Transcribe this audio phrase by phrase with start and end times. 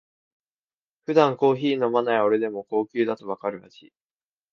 [1.05, 3.93] 普段コーヒー飲まない俺でも高級だとわかる味